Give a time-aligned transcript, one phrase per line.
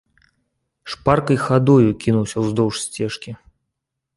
[0.93, 3.31] Шпаркай хадою кінуўся ўздоўж сцежкі.